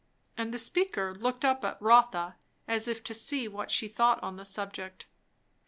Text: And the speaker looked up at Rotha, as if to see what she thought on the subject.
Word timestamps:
And 0.35 0.51
the 0.51 0.57
speaker 0.57 1.13
looked 1.13 1.45
up 1.45 1.63
at 1.63 1.79
Rotha, 1.79 2.35
as 2.67 2.87
if 2.87 3.03
to 3.03 3.13
see 3.13 3.47
what 3.47 3.69
she 3.69 3.87
thought 3.87 4.17
on 4.23 4.35
the 4.35 4.45
subject. 4.45 5.05